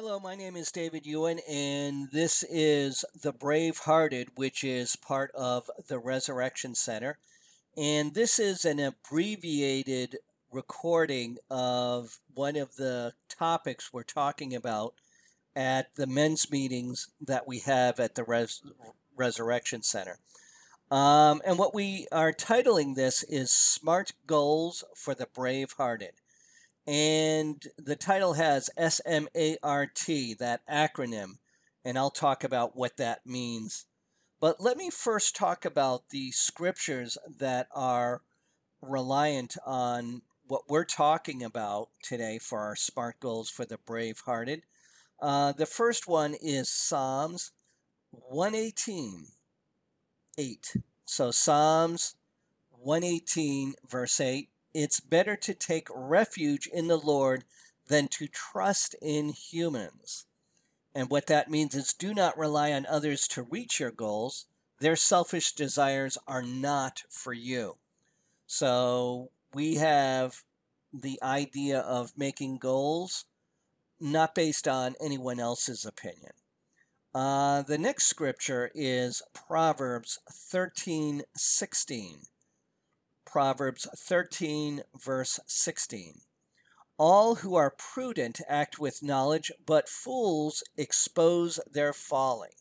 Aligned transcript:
Hello, 0.00 0.20
my 0.20 0.36
name 0.36 0.54
is 0.54 0.70
David 0.70 1.06
Ewan, 1.06 1.40
and 1.50 2.08
this 2.12 2.44
is 2.44 3.04
The 3.20 3.32
Brave 3.32 3.78
Hearted, 3.78 4.28
which 4.36 4.62
is 4.62 4.94
part 4.94 5.32
of 5.34 5.68
the 5.88 5.98
Resurrection 5.98 6.76
Center. 6.76 7.18
And 7.76 8.14
this 8.14 8.38
is 8.38 8.64
an 8.64 8.78
abbreviated 8.78 10.18
recording 10.52 11.38
of 11.50 12.20
one 12.32 12.54
of 12.54 12.76
the 12.76 13.14
topics 13.28 13.92
we're 13.92 14.04
talking 14.04 14.54
about 14.54 14.94
at 15.56 15.92
the 15.96 16.06
men's 16.06 16.48
meetings 16.48 17.08
that 17.20 17.48
we 17.48 17.58
have 17.58 17.98
at 17.98 18.14
the 18.14 18.22
Res- 18.22 18.62
Resurrection 19.16 19.82
Center. 19.82 20.20
Um, 20.92 21.42
and 21.44 21.58
what 21.58 21.74
we 21.74 22.06
are 22.12 22.32
titling 22.32 22.94
this 22.94 23.24
is 23.24 23.50
Smart 23.50 24.12
Goals 24.28 24.84
for 24.94 25.16
the 25.16 25.26
Brave 25.26 25.72
Hearted. 25.72 26.12
And 26.88 27.62
the 27.76 27.96
title 27.96 28.32
has 28.32 28.70
SMART, 28.78 30.38
that 30.38 30.60
acronym, 30.66 31.32
and 31.84 31.98
I'll 31.98 32.10
talk 32.10 32.42
about 32.42 32.76
what 32.76 32.96
that 32.96 33.26
means. 33.26 33.84
But 34.40 34.58
let 34.58 34.78
me 34.78 34.88
first 34.88 35.36
talk 35.36 35.66
about 35.66 36.08
the 36.08 36.30
scriptures 36.30 37.18
that 37.40 37.68
are 37.74 38.22
reliant 38.80 39.58
on 39.66 40.22
what 40.46 40.62
we're 40.70 40.86
talking 40.86 41.42
about 41.42 41.90
today 42.02 42.38
for 42.38 42.60
our 42.60 42.74
SMART 42.74 43.20
goals 43.20 43.50
for 43.50 43.66
the 43.66 43.76
brave 43.76 44.22
hearted. 44.24 44.62
Uh, 45.20 45.52
the 45.52 45.66
first 45.66 46.08
one 46.08 46.34
is 46.40 46.70
Psalms 46.70 47.52
118, 48.12 49.26
8. 50.38 50.76
So 51.04 51.32
Psalms 51.32 52.14
118, 52.70 53.74
verse 53.86 54.22
8 54.22 54.48
it's 54.74 55.00
better 55.00 55.36
to 55.36 55.54
take 55.54 55.88
refuge 55.94 56.66
in 56.66 56.88
the 56.88 56.98
Lord 56.98 57.44
than 57.88 58.08
to 58.08 58.26
trust 58.28 58.94
in 59.00 59.30
humans. 59.30 60.26
And 60.94 61.10
what 61.10 61.26
that 61.26 61.50
means 61.50 61.74
is 61.74 61.92
do 61.92 62.14
not 62.14 62.38
rely 62.38 62.72
on 62.72 62.86
others 62.86 63.28
to 63.28 63.42
reach 63.42 63.80
your 63.80 63.90
goals. 63.90 64.46
Their 64.80 64.96
selfish 64.96 65.52
desires 65.52 66.18
are 66.26 66.42
not 66.42 67.02
for 67.10 67.32
you. 67.32 67.76
So 68.46 69.30
we 69.54 69.76
have 69.76 70.42
the 70.92 71.18
idea 71.22 71.80
of 71.80 72.16
making 72.16 72.58
goals 72.58 73.24
not 74.00 74.34
based 74.34 74.68
on 74.68 74.94
anyone 75.00 75.40
else's 75.40 75.84
opinion. 75.84 76.32
Uh, 77.14 77.62
the 77.62 77.78
next 77.78 78.04
scripture 78.04 78.70
is 78.74 79.22
Proverbs 79.34 80.18
13 80.30 81.22
16. 81.34 82.18
Proverbs 83.30 83.86
13, 83.94 84.82
verse 84.98 85.38
16. 85.46 86.20
All 86.96 87.36
who 87.36 87.54
are 87.56 87.74
prudent 87.76 88.40
act 88.48 88.78
with 88.78 89.02
knowledge, 89.02 89.52
but 89.66 89.88
fools 89.88 90.64
expose 90.78 91.60
their 91.70 91.92
folly. 91.92 92.56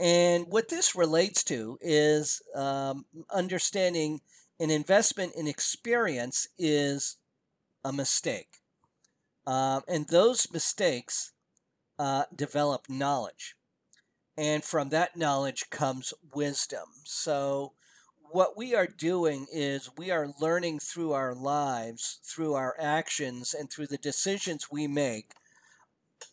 And 0.00 0.46
what 0.48 0.70
this 0.70 0.96
relates 0.96 1.44
to 1.44 1.78
is 1.80 2.42
um, 2.54 3.04
understanding 3.32 4.22
an 4.58 4.70
investment 4.70 5.34
in 5.36 5.46
experience 5.46 6.48
is 6.58 7.16
a 7.84 7.92
mistake. 7.92 8.58
Um, 9.46 9.82
and 9.86 10.08
those 10.08 10.52
mistakes 10.52 11.32
uh, 11.98 12.24
develop 12.34 12.86
knowledge. 12.88 13.54
And 14.36 14.64
from 14.64 14.88
that 14.88 15.16
knowledge 15.16 15.70
comes 15.70 16.12
wisdom. 16.34 16.88
So 17.04 17.74
what 18.32 18.56
we 18.56 18.74
are 18.74 18.86
doing 18.86 19.46
is 19.52 19.90
we 19.96 20.10
are 20.10 20.32
learning 20.40 20.78
through 20.78 21.12
our 21.12 21.34
lives, 21.34 22.20
through 22.24 22.54
our 22.54 22.74
actions, 22.78 23.54
and 23.54 23.70
through 23.70 23.88
the 23.88 23.98
decisions 23.98 24.70
we 24.70 24.86
make, 24.86 25.32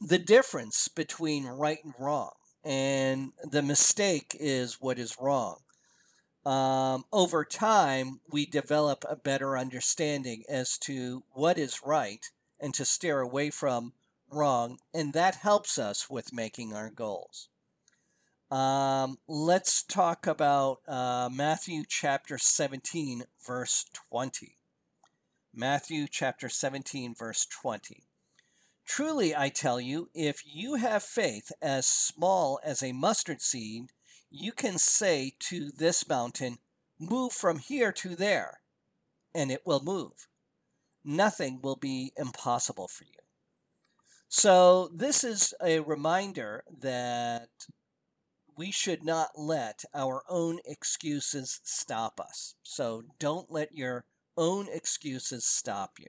the 0.02 0.20
difference 0.20 0.88
between 0.88 1.46
right 1.46 1.80
and 1.84 1.94
wrong. 2.00 2.32
And 2.64 3.32
the 3.44 3.62
mistake 3.62 4.36
is 4.40 4.78
what 4.80 5.00
is 5.00 5.18
wrong. 5.20 5.60
Um, 6.46 7.06
over 7.12 7.44
time, 7.44 8.22
we 8.32 8.46
develop 8.46 9.04
a 9.10 9.16
better 9.16 9.58
understanding 9.58 10.44
as 10.48 10.78
to 10.80 11.24
what 11.34 11.58
is 11.58 11.82
right 11.86 12.26
and 12.60 12.74
to 12.74 12.86
steer 12.86 13.20
away 13.20 13.50
from 13.50 13.94
wrong, 14.32 14.80
and 14.94 15.14
that 15.14 15.36
helps 15.36 15.78
us 15.78 16.10
with 16.10 16.34
making 16.34 16.74
our 16.74 16.90
goals. 16.90 17.50
Um, 18.50 19.18
let's 19.28 19.84
talk 19.84 20.26
about 20.26 20.80
uh, 20.88 21.30
Matthew 21.32 21.84
chapter 21.88 22.38
17, 22.38 23.24
verse 23.46 23.86
20. 24.10 24.56
Matthew 25.54 26.08
chapter 26.10 26.48
17, 26.48 27.14
verse 27.14 27.46
20. 27.46 28.04
Truly, 28.86 29.36
I 29.36 29.50
tell 29.50 29.82
you, 29.82 30.10
if 30.14 30.44
you 30.46 30.76
have 30.76 31.04
faith 31.04 31.52
as 31.62 31.86
small 31.86 32.60
as 32.64 32.82
a 32.82 32.94
mustard 32.94 33.42
seed, 33.42 33.88
you 34.30 34.54
can 34.54 34.78
say 34.78 35.34
to 35.40 35.70
this 35.72 36.08
mountain, 36.08 36.60
Move 37.00 37.34
from 37.34 37.60
here 37.60 37.92
to 37.92 38.16
there, 38.16 38.62
and 39.36 39.52
it 39.52 39.64
will 39.66 39.84
move. 39.84 40.28
Nothing 41.04 41.60
will 41.62 41.76
be 41.76 42.14
impossible 42.16 42.88
for 42.88 43.04
you. 43.04 43.20
So, 44.30 44.90
this 44.94 45.24
is 45.24 45.54
a 45.64 45.80
reminder 45.80 46.64
that 46.82 47.50
we 48.58 48.72
should 48.72 49.04
not 49.04 49.30
let 49.38 49.86
our 49.94 50.24
own 50.28 50.60
excuses 50.66 51.62
stop 51.64 52.20
us. 52.20 52.56
So 52.64 53.04
don't 53.20 53.52
let 53.52 53.76
your 53.76 54.06
own 54.36 54.68
excuses 54.72 55.46
stop 55.46 56.00
you. 56.00 56.08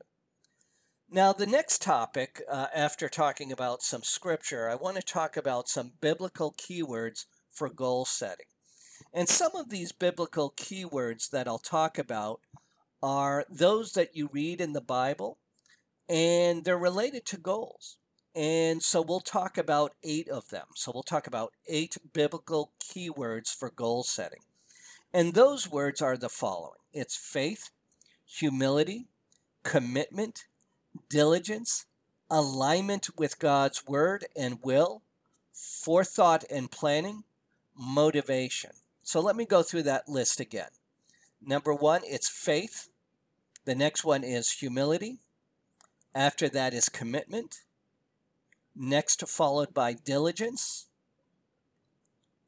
Now, 1.11 1.33
the 1.33 1.47
next 1.47 1.81
topic, 1.81 2.43
uh, 2.51 2.67
after 2.75 3.09
talking 3.09 3.51
about 3.51 3.83
some 3.83 4.03
scripture, 4.03 4.69
I 4.69 4.75
want 4.75 4.97
to 4.97 5.03
talk 5.03 5.37
about 5.37 5.69
some 5.69 5.93
biblical 6.01 6.53
keywords 6.53 7.25
for 7.51 7.71
goal 7.71 8.05
setting. 8.05 8.47
And 9.15 9.29
some 9.29 9.57
of 9.57 9.71
these 9.71 9.93
biblical 9.93 10.53
keywords 10.57 11.31
that 11.31 11.49
I'll 11.49 11.59
talk 11.59 11.99
about 11.99 12.41
are 13.03 13.47
those 13.49 13.93
that 13.93 14.17
you 14.17 14.29
read 14.33 14.61
in 14.61 14.73
the 14.73 14.83
Bible, 14.83 15.39
and 16.09 16.65
they're 16.65 16.77
related 16.77 17.25
to 17.27 17.39
goals. 17.39 17.97
And 18.39 18.85
so 18.85 19.03
we'll 19.03 19.19
talk 19.19 19.59
about 19.59 19.95
eight 20.05 20.29
of 20.29 20.51
them. 20.51 20.67
So 20.77 20.93
we'll 20.95 21.03
talk 21.03 21.27
about 21.27 21.55
eight 21.67 21.97
biblical 22.13 22.71
keywords 22.79 23.53
for 23.53 23.69
goal 23.69 24.05
setting. 24.05 24.43
And 25.13 25.35
those 25.35 25.69
words 25.69 26.01
are 26.01 26.17
the 26.17 26.29
following 26.29 26.79
it's 26.93 27.17
faith, 27.17 27.71
humility, 28.25 29.09
commitment, 29.65 30.45
diligence, 31.09 31.87
alignment 32.31 33.09
with 33.19 33.41
God's 33.41 33.85
word 33.89 34.27
and 34.37 34.61
will, 34.63 35.03
forethought 35.53 36.45
and 36.49 36.71
planning, 36.71 37.25
motivation. 37.77 38.71
So 39.03 39.19
let 39.19 39.35
me 39.35 39.47
go 39.47 39.65
through 39.65 39.83
that 39.83 40.09
list 40.09 40.39
again. 40.39 40.71
Number 41.45 41.75
one, 41.75 42.03
it's 42.05 42.29
faith. 42.29 42.89
The 43.65 43.75
next 43.75 44.05
one 44.05 44.23
is 44.23 44.53
humility. 44.53 45.19
After 46.15 46.49
that 46.51 46.73
is 46.73 46.89
commitment. 46.89 47.63
Next, 48.81 49.27
followed 49.29 49.75
by 49.75 49.93
diligence. 49.93 50.87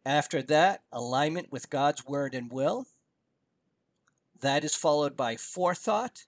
After 0.07 0.41
that, 0.43 0.85
alignment 0.93 1.51
with 1.51 1.71
God's 1.71 2.07
word 2.07 2.37
and 2.37 2.53
will. 2.53 2.87
That 4.41 4.63
is 4.63 4.77
followed 4.77 5.17
by 5.17 5.35
forethought 5.35 6.27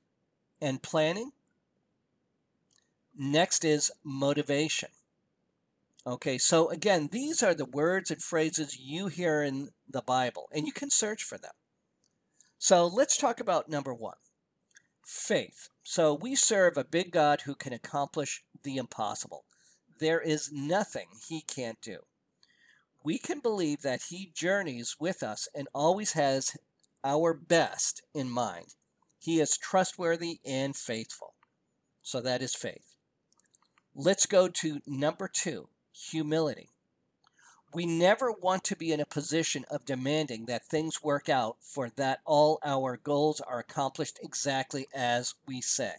and 0.61 0.83
planning. 0.83 1.31
Next 3.17 3.65
is 3.65 3.93
motivation. 4.03 4.89
Okay, 6.05 6.37
so 6.37 6.69
again, 6.69 7.11
these 7.13 7.41
are 7.41 7.55
the 7.55 7.65
words 7.65 8.11
and 8.11 8.21
phrases 8.21 8.81
you 8.81 9.07
hear 9.07 9.45
in 9.45 9.69
the 9.89 10.03
Bible, 10.03 10.49
and 10.53 10.67
you 10.67 10.73
can 10.73 10.91
search 10.91 11.23
for 11.23 11.39
them. 11.39 11.53
So 12.59 12.89
let's 12.89 13.17
talk 13.17 13.39
about 13.39 13.69
number 13.69 13.95
one 13.95 14.17
faith. 15.05 15.69
So 15.85 16.13
we 16.13 16.35
serve 16.35 16.77
a 16.77 16.85
big 16.85 17.13
God 17.13 17.43
who 17.43 17.55
can 17.55 17.73
accomplish 17.73 18.43
the 18.65 18.79
impossible. 18.79 19.45
There 20.03 20.21
is 20.21 20.51
nothing 20.51 21.07
he 21.29 21.43
can't 21.43 21.81
do. 21.81 22.01
We 23.05 23.19
can 23.19 23.39
believe 23.39 23.83
that 23.83 24.07
he 24.11 24.33
journeys 24.35 24.97
with 24.99 25.23
us 25.23 25.47
and 25.55 25.69
always 25.73 26.15
has 26.15 26.57
our 27.05 27.33
best 27.33 28.03
in 28.13 28.29
mind. 28.29 28.75
He 29.21 29.39
is 29.39 29.57
trustworthy 29.57 30.41
and 30.45 30.75
faithful. 30.75 31.35
So 32.03 32.21
that 32.21 32.43
is 32.43 32.53
faith. 32.57 32.97
Let's 33.95 34.27
go 34.27 34.49
to 34.49 34.81
number 34.89 35.31
two 35.33 35.69
humility. 35.93 36.71
We 37.73 37.87
never 37.87 38.33
want 38.33 38.65
to 38.65 38.77
be 38.77 38.91
in 38.91 38.99
a 38.99 39.07
position 39.07 39.65
of 39.71 39.85
demanding 39.85 40.47
that 40.47 40.67
things 40.67 41.05
work 41.05 41.29
out 41.29 41.59
for 41.61 41.91
that 41.91 42.23
all 42.25 42.59
our 42.65 42.97
goals 42.97 43.41
are 43.41 43.61
accomplished 43.61 44.19
exactly 44.21 44.89
as 44.93 45.37
we 45.47 45.61
say 45.61 45.93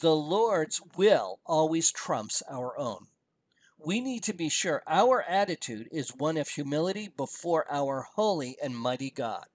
the 0.00 0.14
Lord's 0.14 0.80
will 0.96 1.40
always 1.46 1.90
trumps 1.90 2.42
our 2.50 2.78
own. 2.78 3.06
We 3.78 4.00
need 4.00 4.22
to 4.24 4.34
be 4.34 4.48
sure 4.48 4.82
our 4.86 5.22
attitude 5.22 5.88
is 5.90 6.14
one 6.14 6.36
of 6.36 6.48
humility 6.48 7.08
before 7.14 7.66
our 7.70 8.06
holy 8.14 8.56
and 8.62 8.76
mighty 8.76 9.10
God. 9.10 9.46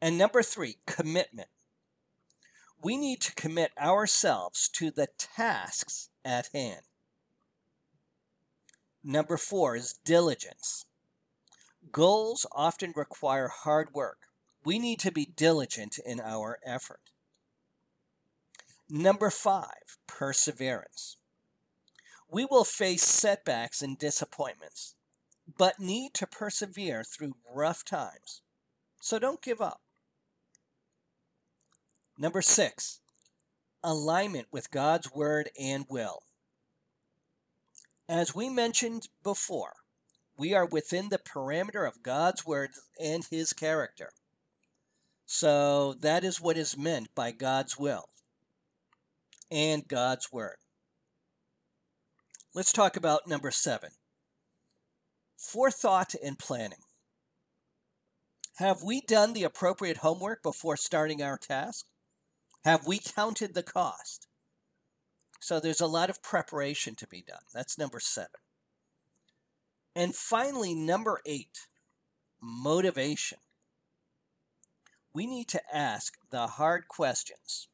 And 0.00 0.18
number 0.18 0.42
three, 0.42 0.76
commitment. 0.86 1.48
We 2.82 2.96
need 2.96 3.20
to 3.22 3.34
commit 3.34 3.72
ourselves 3.80 4.68
to 4.74 4.90
the 4.90 5.08
tasks 5.18 6.10
at 6.24 6.48
hand. 6.52 6.82
Number 9.02 9.36
four 9.36 9.74
is 9.74 9.98
diligence. 10.04 10.84
Goals 11.90 12.46
often 12.52 12.92
require 12.94 13.48
hard 13.48 13.94
work. 13.94 14.18
We 14.64 14.78
need 14.78 15.00
to 15.00 15.10
be 15.10 15.24
diligent 15.24 15.98
in 16.04 16.20
our 16.20 16.58
effort. 16.64 17.00
Number 18.90 19.28
five, 19.28 19.98
perseverance. 20.06 21.18
We 22.30 22.46
will 22.46 22.64
face 22.64 23.02
setbacks 23.02 23.82
and 23.82 23.98
disappointments, 23.98 24.94
but 25.58 25.78
need 25.78 26.14
to 26.14 26.26
persevere 26.26 27.04
through 27.04 27.34
rough 27.54 27.84
times. 27.84 28.40
So 29.00 29.18
don't 29.18 29.42
give 29.42 29.60
up. 29.60 29.82
Number 32.16 32.40
six, 32.40 33.00
alignment 33.84 34.48
with 34.50 34.70
God's 34.70 35.12
word 35.12 35.50
and 35.60 35.84
will. 35.90 36.22
As 38.08 38.34
we 38.34 38.48
mentioned 38.48 39.08
before, 39.22 39.74
we 40.38 40.54
are 40.54 40.66
within 40.66 41.10
the 41.10 41.18
parameter 41.18 41.86
of 41.86 42.02
God's 42.02 42.46
word 42.46 42.70
and 42.98 43.26
his 43.30 43.52
character. 43.52 44.12
So 45.26 45.92
that 46.00 46.24
is 46.24 46.40
what 46.40 46.56
is 46.56 46.78
meant 46.78 47.14
by 47.14 47.32
God's 47.32 47.78
will 47.78 48.08
and 49.50 49.86
God's 49.86 50.32
word. 50.32 50.56
Let's 52.54 52.72
talk 52.72 52.96
about 52.96 53.26
number 53.26 53.50
seven 53.50 53.90
forethought 55.36 56.14
and 56.22 56.38
planning. 56.38 56.82
Have 58.56 58.82
we 58.82 59.00
done 59.00 59.34
the 59.34 59.44
appropriate 59.44 59.98
homework 59.98 60.42
before 60.42 60.76
starting 60.76 61.22
our 61.22 61.38
task? 61.38 61.86
Have 62.64 62.86
we 62.86 62.98
counted 62.98 63.54
the 63.54 63.62
cost? 63.62 64.26
So 65.40 65.60
there's 65.60 65.80
a 65.80 65.86
lot 65.86 66.10
of 66.10 66.22
preparation 66.22 66.96
to 66.96 67.06
be 67.06 67.22
done. 67.22 67.42
That's 67.54 67.78
number 67.78 68.00
seven. 68.00 68.40
And 69.94 70.14
finally, 70.14 70.74
number 70.74 71.20
eight, 71.24 71.68
motivation. 72.42 73.38
We 75.14 75.26
need 75.26 75.48
to 75.48 75.62
ask 75.72 76.14
the 76.30 76.46
hard 76.46 76.88
questions. 76.88 77.68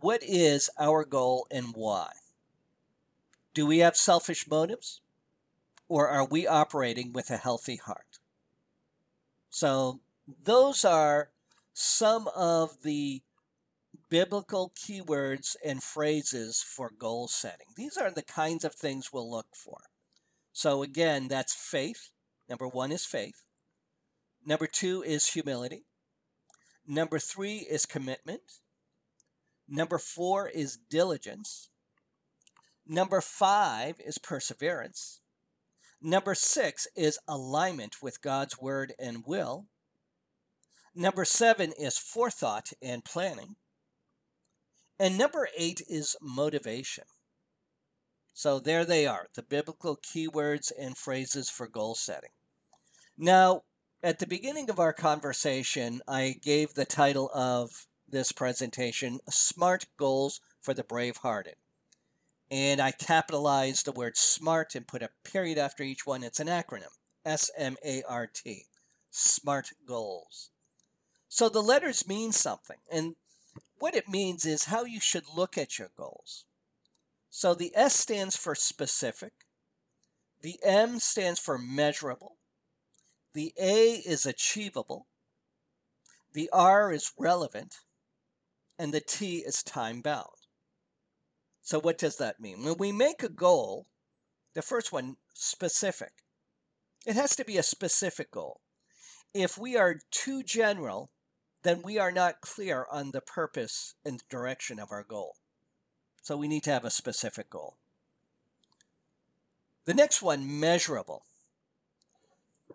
What 0.00 0.22
is 0.22 0.70
our 0.78 1.04
goal 1.04 1.46
and 1.50 1.74
why? 1.74 2.10
Do 3.52 3.66
we 3.66 3.78
have 3.78 3.96
selfish 3.96 4.48
motives? 4.48 5.02
Or 5.88 6.08
are 6.08 6.24
we 6.24 6.46
operating 6.46 7.12
with 7.12 7.30
a 7.30 7.36
healthy 7.36 7.76
heart? 7.76 8.18
So, 9.50 10.00
those 10.44 10.84
are 10.84 11.30
some 11.74 12.28
of 12.36 12.82
the 12.82 13.22
biblical 14.08 14.72
keywords 14.76 15.56
and 15.64 15.82
phrases 15.82 16.62
for 16.62 16.90
goal 16.96 17.28
setting. 17.28 17.66
These 17.76 17.96
are 17.96 18.10
the 18.10 18.22
kinds 18.22 18.64
of 18.64 18.74
things 18.74 19.12
we'll 19.12 19.30
look 19.30 19.48
for. 19.54 19.78
So, 20.52 20.82
again, 20.82 21.28
that's 21.28 21.54
faith. 21.54 22.10
Number 22.48 22.68
one 22.68 22.92
is 22.92 23.04
faith. 23.04 23.44
Number 24.46 24.66
two 24.66 25.02
is 25.02 25.28
humility. 25.28 25.84
Number 26.86 27.18
three 27.18 27.66
is 27.68 27.84
commitment. 27.84 28.60
Number 29.70 29.98
four 29.98 30.48
is 30.48 30.76
diligence. 30.90 31.70
Number 32.84 33.20
five 33.20 34.00
is 34.04 34.18
perseverance. 34.18 35.20
Number 36.02 36.34
six 36.34 36.88
is 36.96 37.20
alignment 37.28 38.02
with 38.02 38.20
God's 38.20 38.58
word 38.58 38.94
and 38.98 39.22
will. 39.24 39.66
Number 40.92 41.24
seven 41.24 41.72
is 41.78 41.98
forethought 41.98 42.72
and 42.82 43.04
planning. 43.04 43.54
And 44.98 45.16
number 45.16 45.48
eight 45.56 45.82
is 45.88 46.16
motivation. 46.20 47.04
So 48.34 48.58
there 48.58 48.84
they 48.84 49.06
are, 49.06 49.28
the 49.36 49.42
biblical 49.42 49.96
keywords 49.96 50.72
and 50.76 50.96
phrases 50.96 51.48
for 51.48 51.68
goal 51.68 51.94
setting. 51.94 52.30
Now, 53.16 53.62
at 54.02 54.18
the 54.18 54.26
beginning 54.26 54.68
of 54.68 54.80
our 54.80 54.92
conversation, 54.92 56.00
I 56.08 56.36
gave 56.42 56.74
the 56.74 56.86
title 56.86 57.30
of 57.32 57.86
this 58.10 58.32
presentation 58.32 59.20
Smart 59.28 59.86
Goals 59.96 60.40
for 60.60 60.74
the 60.74 60.84
Brave-Hearted. 60.84 61.56
And 62.50 62.80
I 62.80 62.90
capitalized 62.90 63.84
the 63.84 63.92
word 63.92 64.16
SMART 64.16 64.74
and 64.74 64.86
put 64.86 65.02
a 65.02 65.10
period 65.24 65.56
after 65.56 65.82
each 65.82 66.04
one. 66.04 66.24
It's 66.24 66.40
an 66.40 66.48
acronym 66.48 66.96
S 67.24 67.50
M 67.56 67.76
A 67.84 68.02
R 68.08 68.26
T, 68.26 68.64
SMART 69.10 69.70
Goals. 69.86 70.50
So 71.28 71.48
the 71.48 71.62
letters 71.62 72.08
mean 72.08 72.32
something. 72.32 72.78
And 72.90 73.14
what 73.78 73.94
it 73.94 74.08
means 74.08 74.44
is 74.44 74.64
how 74.64 74.84
you 74.84 75.00
should 75.00 75.24
look 75.34 75.56
at 75.56 75.78
your 75.78 75.90
goals. 75.96 76.44
So 77.30 77.54
the 77.54 77.70
S 77.76 77.94
stands 77.94 78.36
for 78.36 78.56
specific, 78.56 79.32
the 80.42 80.56
M 80.64 80.98
stands 80.98 81.38
for 81.38 81.56
measurable, 81.56 82.36
the 83.32 83.52
A 83.60 84.02
is 84.04 84.26
achievable, 84.26 85.06
the 86.32 86.50
R 86.52 86.92
is 86.92 87.12
relevant, 87.16 87.76
and 88.80 88.94
the 88.94 89.00
T 89.00 89.44
is 89.46 89.62
time 89.62 90.00
bound. 90.00 90.48
So 91.60 91.78
what 91.78 91.98
does 91.98 92.16
that 92.16 92.40
mean? 92.40 92.64
When 92.64 92.78
we 92.78 92.92
make 92.92 93.22
a 93.22 93.28
goal, 93.28 93.86
the 94.54 94.62
first 94.62 94.90
one, 94.90 95.16
specific, 95.34 96.12
it 97.06 97.14
has 97.14 97.36
to 97.36 97.44
be 97.44 97.58
a 97.58 97.62
specific 97.62 98.30
goal. 98.30 98.62
If 99.34 99.58
we 99.58 99.76
are 99.76 100.00
too 100.10 100.42
general, 100.42 101.10
then 101.62 101.82
we 101.82 101.98
are 101.98 102.10
not 102.10 102.40
clear 102.40 102.86
on 102.90 103.10
the 103.10 103.20
purpose 103.20 103.96
and 104.02 104.22
direction 104.30 104.78
of 104.78 104.90
our 104.90 105.04
goal. 105.04 105.34
So 106.22 106.38
we 106.38 106.48
need 106.48 106.64
to 106.64 106.72
have 106.72 106.86
a 106.86 106.90
specific 106.90 107.50
goal. 107.50 107.76
The 109.84 109.94
next 109.94 110.22
one, 110.22 110.58
measurable. 110.58 111.24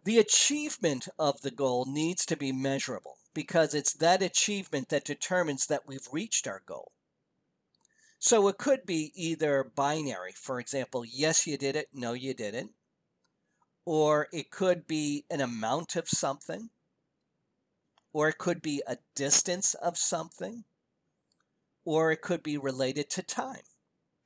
The 0.04 0.20
achievement 0.20 1.08
of 1.18 1.42
the 1.42 1.52
goal 1.52 1.86
needs 1.88 2.28
to 2.28 2.38
be 2.38 2.52
measurable 2.52 3.18
because 3.36 3.76
it's 3.76 3.94
that 3.94 4.24
achievement 4.24 4.90
that 4.90 5.06
determines 5.06 5.68
that 5.68 5.86
we've 5.86 6.08
reached 6.12 6.48
our 6.48 6.64
goal. 6.66 6.92
So 8.18 8.48
it 8.48 8.58
could 8.58 8.88
be 8.88 9.12
either 9.14 9.64
binary, 9.76 10.32
for 10.36 10.60
example, 10.60 11.06
yes, 11.06 11.46
you 11.46 11.56
did 11.58 11.76
it, 11.76 11.90
no, 11.94 12.14
you 12.14 12.34
didn't. 12.34 12.72
Or 13.86 14.28
it 14.34 14.50
could 14.50 14.88
be 14.88 15.26
an 15.30 15.42
amount 15.42 15.96
of 15.96 16.10
something 16.10 16.72
or 18.16 18.30
it 18.30 18.38
could 18.38 18.62
be 18.62 18.82
a 18.88 18.98
distance 19.14 19.74
of 19.74 19.98
something, 19.98 20.64
or 21.84 22.14
it 22.14 22.22
could 22.22 22.42
be 22.42 22.58
related 22.58 23.10
to 23.10 23.22
time 23.22 23.68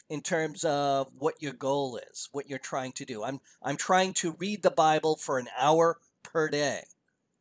in 0.08 0.22
terms 0.22 0.64
of 0.64 1.08
what 1.18 1.42
your 1.42 1.54
goal 1.54 2.00
is, 2.12 2.30
what 2.32 2.48
you're 2.48 2.60
trying 2.60 2.92
to 2.92 3.04
do. 3.04 3.24
I'm, 3.24 3.40
I'm 3.64 3.78
trying 3.78 4.14
to 4.14 4.36
read 4.38 4.62
the 4.62 4.70
Bible 4.70 5.16
for 5.16 5.40
an 5.40 5.48
hour 5.58 5.98
per 6.22 6.50
day, 6.50 6.84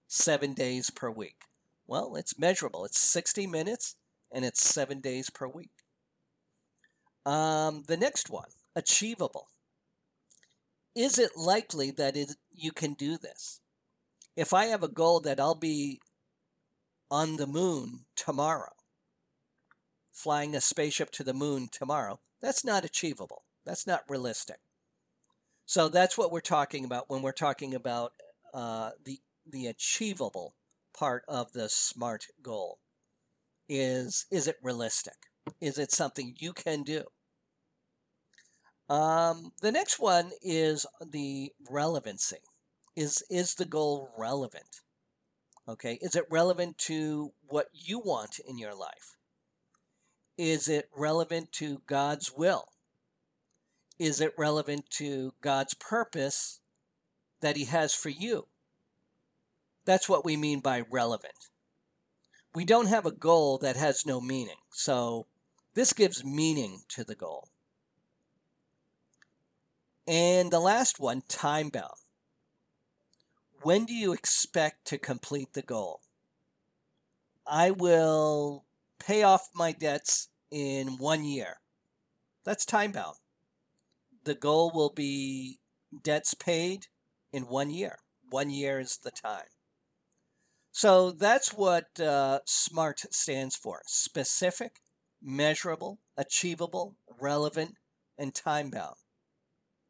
seven 0.06 0.54
days 0.54 0.88
per 0.88 1.10
week. 1.10 1.42
Well, 1.88 2.16
it's 2.16 2.38
measurable. 2.38 2.84
It's 2.84 3.00
60 3.00 3.46
minutes 3.46 3.96
and 4.30 4.44
it's 4.44 4.62
seven 4.62 5.00
days 5.00 5.30
per 5.30 5.48
week. 5.48 5.70
Um, 7.24 7.84
the 7.88 7.96
next 7.96 8.28
one, 8.28 8.50
achievable. 8.76 9.48
Is 10.94 11.18
it 11.18 11.36
likely 11.36 11.90
that 11.92 12.16
it, 12.16 12.36
you 12.52 12.72
can 12.72 12.92
do 12.92 13.16
this? 13.16 13.60
If 14.36 14.52
I 14.52 14.66
have 14.66 14.82
a 14.82 14.88
goal 14.88 15.20
that 15.20 15.40
I'll 15.40 15.54
be 15.54 16.00
on 17.10 17.36
the 17.36 17.46
moon 17.46 18.04
tomorrow, 18.14 18.72
flying 20.12 20.54
a 20.54 20.60
spaceship 20.60 21.10
to 21.12 21.24
the 21.24 21.34
moon 21.34 21.68
tomorrow, 21.72 22.20
that's 22.42 22.64
not 22.64 22.84
achievable. 22.84 23.44
That's 23.64 23.86
not 23.86 24.04
realistic. 24.08 24.58
So 25.64 25.88
that's 25.88 26.18
what 26.18 26.32
we're 26.32 26.40
talking 26.40 26.84
about 26.84 27.08
when 27.08 27.22
we're 27.22 27.32
talking 27.32 27.74
about 27.74 28.12
uh, 28.52 28.90
the 29.04 29.20
the 29.50 29.66
achievable 29.66 30.54
part 30.96 31.24
of 31.28 31.52
the 31.52 31.68
SMART 31.68 32.26
goal. 32.42 32.78
Is 33.68 34.26
is 34.30 34.48
it 34.48 34.56
realistic? 34.62 35.14
Is 35.60 35.78
it 35.78 35.92
something 35.92 36.34
you 36.38 36.52
can 36.52 36.82
do? 36.82 37.04
Um, 38.88 39.52
the 39.60 39.72
next 39.72 39.98
one 40.00 40.30
is 40.42 40.86
the 41.04 41.52
relevancy. 41.68 42.38
Is 42.96 43.22
is 43.30 43.54
the 43.54 43.66
goal 43.66 44.10
relevant? 44.16 44.80
Okay, 45.68 45.98
is 46.00 46.16
it 46.16 46.24
relevant 46.30 46.78
to 46.78 47.32
what 47.46 47.68
you 47.74 47.98
want 47.98 48.38
in 48.38 48.56
your 48.56 48.74
life? 48.74 49.16
Is 50.38 50.68
it 50.68 50.88
relevant 50.96 51.52
to 51.52 51.82
God's 51.86 52.32
will? 52.32 52.68
Is 53.98 54.20
it 54.20 54.32
relevant 54.38 54.88
to 54.90 55.34
God's 55.42 55.74
purpose 55.74 56.60
that 57.40 57.56
He 57.56 57.66
has 57.66 57.92
for 57.92 58.08
you? 58.08 58.46
That's 59.88 60.06
what 60.06 60.22
we 60.22 60.36
mean 60.36 60.60
by 60.60 60.82
relevant. 60.90 61.48
We 62.54 62.66
don't 62.66 62.88
have 62.88 63.06
a 63.06 63.10
goal 63.10 63.56
that 63.62 63.76
has 63.76 64.04
no 64.04 64.20
meaning, 64.20 64.58
so 64.70 65.28
this 65.72 65.94
gives 65.94 66.22
meaning 66.22 66.82
to 66.90 67.04
the 67.04 67.14
goal. 67.14 67.48
And 70.06 70.50
the 70.50 70.60
last 70.60 71.00
one, 71.00 71.22
time 71.26 71.70
bound. 71.70 71.94
When 73.62 73.86
do 73.86 73.94
you 73.94 74.12
expect 74.12 74.86
to 74.88 74.98
complete 74.98 75.54
the 75.54 75.62
goal? 75.62 76.00
I 77.46 77.70
will 77.70 78.66
pay 78.98 79.22
off 79.22 79.48
my 79.54 79.72
debts 79.72 80.28
in 80.50 80.98
one 80.98 81.24
year. 81.24 81.60
That's 82.44 82.66
time 82.66 82.92
bound. 82.92 83.16
The 84.24 84.34
goal 84.34 84.70
will 84.74 84.92
be 84.94 85.60
debts 86.02 86.34
paid 86.34 86.88
in 87.32 87.44
one 87.44 87.70
year. 87.70 88.00
One 88.28 88.50
year 88.50 88.80
is 88.80 88.98
the 89.02 89.10
time. 89.10 89.48
So 90.78 91.10
that's 91.10 91.52
what 91.52 91.98
uh, 91.98 92.38
SMART 92.46 93.12
stands 93.12 93.56
for 93.56 93.82
specific, 93.86 94.76
measurable, 95.20 95.98
achievable, 96.16 96.94
relevant, 97.20 97.74
and 98.16 98.32
time 98.32 98.70
bound. 98.70 98.94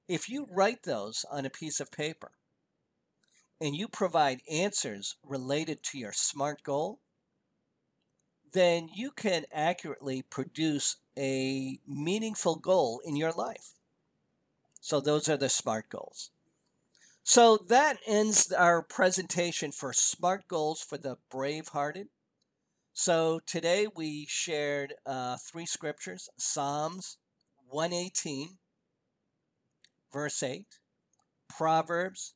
If 0.08 0.30
you 0.30 0.46
write 0.50 0.84
those 0.84 1.26
on 1.30 1.44
a 1.44 1.50
piece 1.50 1.78
of 1.78 1.92
paper 1.92 2.30
and 3.60 3.76
you 3.76 3.86
provide 3.86 4.40
answers 4.50 5.16
related 5.22 5.82
to 5.90 5.98
your 5.98 6.14
SMART 6.14 6.62
goal, 6.62 7.00
then 8.54 8.88
you 8.90 9.10
can 9.10 9.44
accurately 9.52 10.22
produce 10.22 10.96
a 11.18 11.80
meaningful 11.86 12.56
goal 12.56 13.02
in 13.04 13.14
your 13.14 13.32
life. 13.32 13.74
So, 14.80 15.02
those 15.02 15.28
are 15.28 15.36
the 15.36 15.50
SMART 15.50 15.90
goals. 15.90 16.30
So, 17.30 17.58
that 17.68 17.98
ends 18.06 18.50
our 18.52 18.80
presentation 18.80 19.70
for 19.70 19.92
SMART 19.92 20.48
goals 20.48 20.80
for 20.80 20.96
the 20.96 21.18
brave 21.30 21.68
hearted. 21.68 22.06
So, 22.94 23.40
today 23.44 23.86
we 23.94 24.24
shared 24.26 24.94
uh, 25.04 25.36
three 25.36 25.66
scriptures 25.66 26.30
Psalms 26.38 27.18
118, 27.68 28.56
verse 30.10 30.42
8, 30.42 30.64
Proverbs 31.54 32.32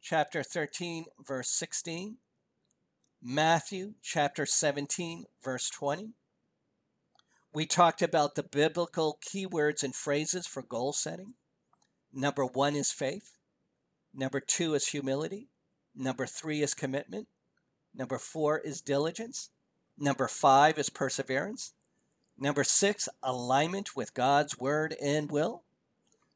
chapter 0.00 0.44
13, 0.44 1.06
verse 1.26 1.50
16, 1.50 2.18
Matthew 3.20 3.94
chapter 4.00 4.46
17, 4.46 5.24
verse 5.42 5.68
20. 5.70 6.10
We 7.52 7.66
talked 7.66 8.00
about 8.00 8.36
the 8.36 8.44
biblical 8.44 9.18
keywords 9.28 9.82
and 9.82 9.92
phrases 9.92 10.46
for 10.46 10.62
goal 10.62 10.92
setting. 10.92 11.34
Number 12.12 12.44
one 12.44 12.74
is 12.74 12.90
faith. 12.90 13.36
Number 14.14 14.40
two 14.40 14.74
is 14.74 14.88
humility. 14.88 15.48
Number 15.94 16.26
three 16.26 16.62
is 16.62 16.74
commitment. 16.74 17.28
Number 17.94 18.18
four 18.18 18.58
is 18.58 18.80
diligence. 18.80 19.50
Number 19.96 20.28
five 20.28 20.78
is 20.78 20.90
perseverance. 20.90 21.72
Number 22.38 22.62
six, 22.62 23.08
alignment 23.22 23.96
with 23.96 24.14
God's 24.14 24.58
word 24.58 24.94
and 25.02 25.30
will. 25.30 25.64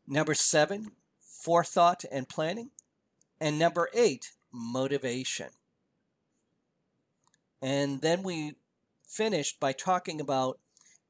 Number 0.07 0.35
seven, 0.35 0.93
forethought 1.21 2.05
and 2.11 2.29
planning. 2.29 2.71
And 3.41 3.59
number 3.59 3.89
eight, 3.95 4.33
motivation. 4.53 5.51
And 7.61 8.01
then 8.01 8.25
we 8.25 8.57
finished 9.07 9.61
by 9.61 9.73
talking 9.73 10.21
about 10.21 10.59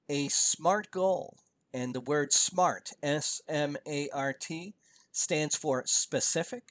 a 0.08 0.28
SMART 0.28 0.90
goal. 0.90 1.38
And 1.74 1.94
the 1.94 2.00
word 2.00 2.32
SMART, 2.32 2.92
S 3.02 3.40
M 3.48 3.76
A 3.86 4.08
R 4.10 4.32
T, 4.32 4.74
stands 5.10 5.56
for 5.56 5.82
specific, 5.86 6.64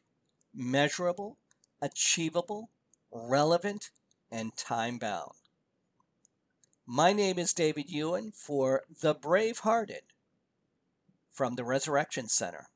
measurable, 0.54 1.38
achievable, 1.82 2.70
relevant, 3.12 3.90
and 4.32 4.56
time 4.56 4.98
bound. 4.98 5.32
My 6.86 7.14
name 7.14 7.40
is 7.40 7.54
David 7.54 7.90
Ewan 7.90 8.32
for 8.32 8.84
The 9.02 9.14
Brave 9.14 9.60
Hearted 9.60 10.04
from 11.32 11.56
the 11.56 11.64
Resurrection 11.64 12.28
Center. 12.28 12.71